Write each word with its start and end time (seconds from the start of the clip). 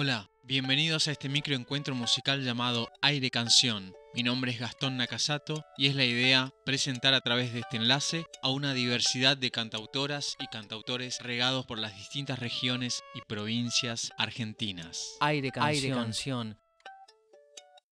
Hola, 0.00 0.30
bienvenidos 0.44 1.08
a 1.08 1.10
este 1.10 1.28
microencuentro 1.28 1.92
musical 1.92 2.44
llamado 2.44 2.88
Aire 3.02 3.32
Canción. 3.32 3.96
Mi 4.14 4.22
nombre 4.22 4.52
es 4.52 4.60
Gastón 4.60 4.96
Nakasato 4.96 5.64
y 5.76 5.88
es 5.88 5.96
la 5.96 6.04
idea 6.04 6.54
presentar 6.64 7.14
a 7.14 7.20
través 7.20 7.52
de 7.52 7.58
este 7.58 7.78
enlace 7.78 8.24
a 8.40 8.50
una 8.50 8.74
diversidad 8.74 9.36
de 9.36 9.50
cantautoras 9.50 10.36
y 10.38 10.46
cantautores 10.46 11.18
regados 11.20 11.66
por 11.66 11.80
las 11.80 11.96
distintas 11.96 12.38
regiones 12.38 13.02
y 13.12 13.22
provincias 13.22 14.12
argentinas. 14.16 15.16
Aire 15.18 15.50
Canción. 15.50 16.60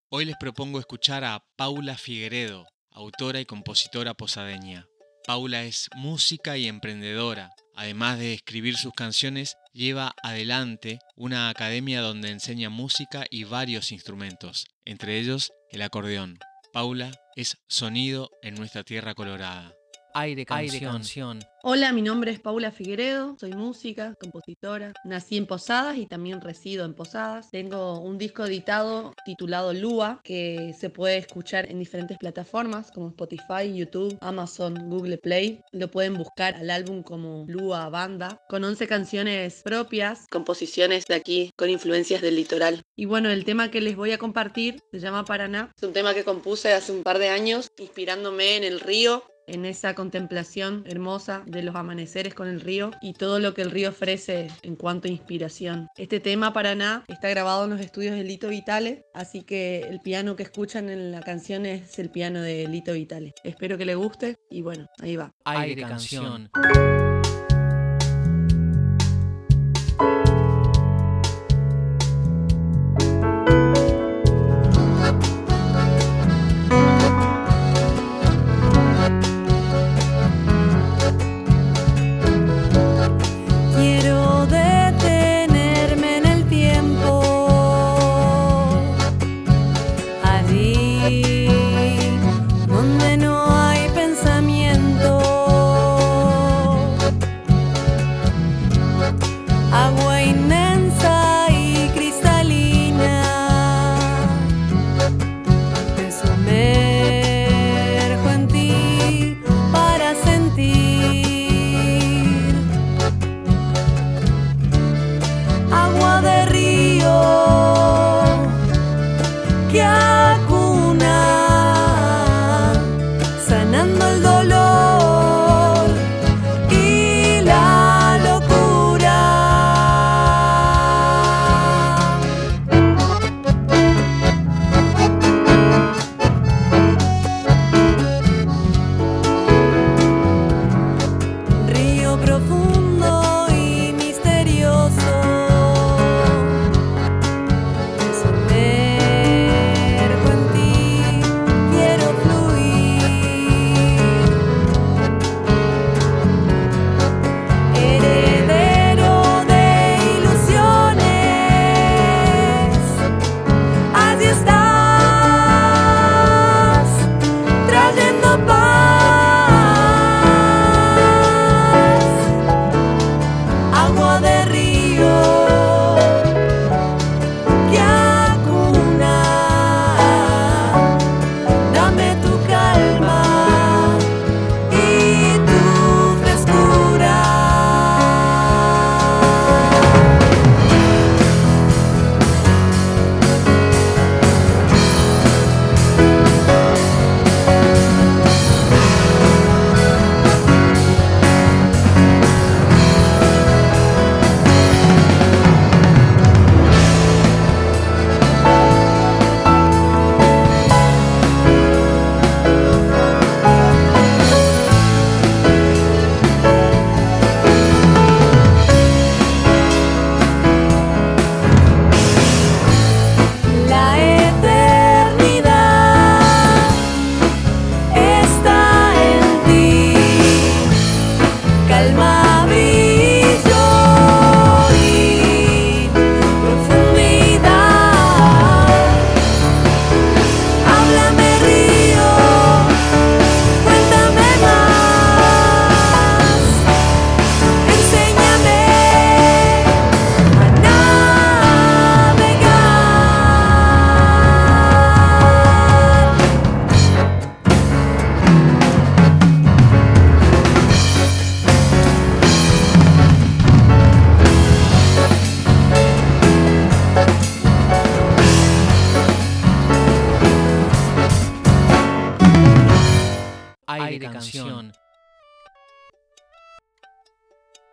Hoy 0.09 0.27
les 0.27 0.37
propongo 0.37 0.79
escuchar 0.79 1.25
a 1.25 1.45
Paula 1.57 1.99
Figueredo, 1.99 2.69
autora 2.93 3.41
y 3.41 3.47
compositora 3.47 4.15
posadeña. 4.15 4.87
Paula 5.27 5.65
es 5.65 5.91
música 5.97 6.57
y 6.57 6.69
emprendedora. 6.69 7.51
Además 7.75 8.21
de 8.21 8.33
escribir 8.33 8.77
sus 8.77 8.93
canciones, 8.93 9.57
lleva 9.73 10.15
adelante 10.23 11.01
una 11.17 11.49
academia 11.49 12.01
donde 12.01 12.31
enseña 12.31 12.71
música 12.71 13.27
y 13.29 13.43
varios 13.43 13.91
instrumentos, 13.91 14.67
entre 14.85 15.19
ellos 15.19 15.53
el 15.73 15.83
acordeón. 15.83 16.39
Paula 16.73 17.11
es 17.35 17.59
sonido 17.67 18.31
en 18.41 18.55
nuestra 18.55 18.85
tierra 18.85 19.15
colorada. 19.15 19.75
Aire 20.19 20.47
Canción. 20.47 21.41
Hola, 21.63 21.93
mi 21.93 22.01
nombre 22.01 22.31
es 22.31 22.41
Paula 22.41 22.71
Figueredo, 22.71 23.37
soy 23.39 23.53
música, 23.53 24.15
compositora. 24.19 24.95
Nací 25.05 25.37
en 25.37 25.47
Posadas 25.47 25.99
y 25.99 26.07
también 26.07 26.41
resido 26.41 26.87
en 26.87 26.95
Posadas. 26.95 27.51
Tengo 27.51 28.01
un 28.01 28.17
disco 28.17 28.47
editado 28.47 29.13
titulado 29.27 29.75
Lua 29.75 30.23
que 30.25 30.75
se 30.79 30.89
puede 30.89 31.19
escuchar 31.19 31.71
en 31.71 31.79
diferentes 31.81 32.17
plataformas 32.17 32.91
como 32.93 33.09
Spotify, 33.09 33.75
YouTube, 33.75 34.17
Amazon, 34.23 34.89
Google 34.89 35.19
Play. 35.19 35.61
Lo 35.73 35.91
pueden 35.91 36.15
buscar 36.15 36.55
al 36.55 36.71
álbum 36.71 37.03
como 37.03 37.45
Lua 37.47 37.91
Banda, 37.91 38.41
con 38.49 38.65
11 38.65 38.87
canciones 38.87 39.61
propias, 39.65 40.29
composiciones 40.31 41.05
de 41.05 41.15
aquí 41.15 41.51
con 41.57 41.69
influencias 41.69 42.23
del 42.23 42.37
litoral. 42.37 42.81
Y 42.97 43.05
bueno, 43.05 43.29
el 43.29 43.45
tema 43.45 43.71
que 43.71 43.83
les 43.83 43.97
voy 43.97 44.13
a 44.13 44.19
compartir 44.19 44.81
se 44.93 44.99
llama 44.99 45.27
Paraná. 45.27 45.73
Es 45.77 45.83
un 45.83 45.93
tema 45.93 46.15
que 46.15 46.25
compuse 46.25 46.73
hace 46.73 46.93
un 46.93 47.03
par 47.03 47.19
de 47.19 47.29
años 47.29 47.69
inspirándome 47.77 48.57
en 48.57 48.65
el 48.65 48.81
río 48.81 49.23
en 49.47 49.65
esa 49.65 49.95
contemplación 49.95 50.85
hermosa 50.87 51.43
de 51.47 51.63
los 51.63 51.75
amaneceres 51.75 52.35
con 52.35 52.49
el 52.49 52.61
río 52.61 52.91
y 53.01 53.13
todo 53.13 53.39
lo 53.39 53.55
que 53.55 53.63
el 53.63 53.71
río 53.71 53.91
ofrece 53.91 54.49
en 54.63 54.77
cuanto 54.77 55.09
a 55.09 55.11
inspiración. 55.11 55.89
Este 55.97 56.21
tema 56.21 56.53
Paraná 56.53 57.05
está 57.09 57.29
grabado 57.29 57.65
en 57.65 57.71
los 57.71 57.81
estudios 57.81 58.15
de 58.15 58.25
Lito 58.25 58.49
Vitale, 58.49 59.07
así 59.15 59.43
que 59.43 59.81
el 59.81 60.01
piano 60.01 60.37
que 60.37 60.43
escuchan 60.43 60.89
en 60.89 61.13
la 61.13 61.21
canción 61.21 61.67
es 61.67 61.99
el 61.99 62.11
piano 62.11 62.43
de 62.43 62.67
Lito 62.69 62.93
Vitale. 62.93 63.35
Espero 63.45 63.79
que 63.79 63.85
le 63.85 63.95
guste 63.95 64.37
y 64.51 64.63
bueno, 64.63 64.87
ahí 65.01 65.17
va. 65.17 65.33
Aire 65.45 65.83
Canción. 65.83 66.51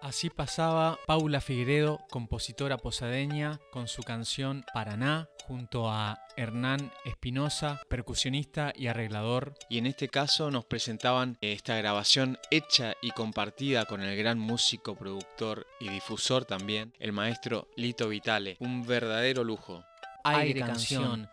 Así 0.04 0.30
pasaba 0.30 1.00
Paula 1.07 1.40
Figueredo, 1.40 2.01
compositora 2.10 2.78
posadeña, 2.78 3.62
con 3.72 3.88
su 3.88 4.04
canción 4.04 4.66
Paraná, 4.74 5.30
junto 5.48 5.90
a 5.90 6.19
Hernán 6.36 6.92
Espinosa, 7.06 7.80
percusionista 7.88 8.74
y 8.75 8.88
arreglador. 8.88 9.54
Y 9.69 9.78
en 9.78 9.86
este 9.86 10.10
caso 10.10 10.51
nos 10.51 10.66
presentaban 10.66 11.38
eh, 11.40 11.54
esta 11.54 11.78
grabación 11.78 12.38
hecha 12.51 12.96
y 13.01 13.12
compartida 13.12 13.86
con 13.86 14.01
el 14.01 14.18
gran 14.18 14.39
músico, 14.39 14.94
productor 14.96 15.68
y 15.80 15.88
difusor 15.88 16.44
también, 16.44 16.94
el 17.00 17.13
maestro 17.13 17.69
Lito 17.78 18.10
Vitale. 18.10 18.57
Un 18.60 18.86
verdadero 18.86 19.46
lujo. 19.46 19.86
Aire, 20.25 20.42
Aire 20.42 20.60
canción. 20.60 21.30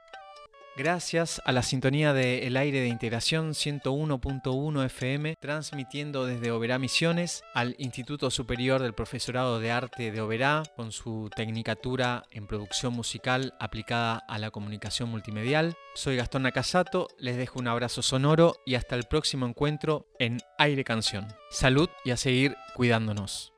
Gracias 0.81 1.43
a 1.45 1.53
la 1.53 1.63
sintonía 1.63 2.15
de 2.15 2.47
El 2.47 2.57
Aire 2.57 2.81
de 2.81 2.89
Integración 2.89 3.51
101.1 3.51 4.87
FM, 4.87 5.37
transmitiendo 5.39 6.25
desde 6.25 6.53
Oberá 6.53 6.79
Misiones 6.79 7.43
al 7.53 7.75
Instituto 7.77 8.31
Superior 8.31 8.81
del 8.81 8.95
Profesorado 8.95 9.61
de 9.61 9.73
Arte 9.73 10.11
de 10.11 10.23
Oberá, 10.23 10.63
con 10.77 10.91
su 10.91 11.29
tecnicatura 11.37 12.25
en 12.31 12.47
producción 12.47 12.95
musical 12.95 13.53
aplicada 13.61 14.25
a 14.27 14.39
la 14.39 14.51
comunicación 14.51 15.11
multimedial. 15.11 15.75
Soy 15.95 16.17
Gastón 16.17 16.45
Nakasato, 16.45 17.09
les 17.19 17.37
dejo 17.37 17.59
un 17.59 17.69
abrazo 17.69 18.01
sonoro 18.01 18.55
y 18.65 18.77
hasta 18.77 18.97
el 18.97 19.05
próximo 19.05 19.45
encuentro 19.45 20.07
en 20.19 20.39
Aire 20.57 20.83
Canción. 20.83 21.29
Salud 21.51 21.91
y 22.07 22.13
a 22.13 22.17
seguir 22.17 22.57
cuidándonos. 22.75 23.53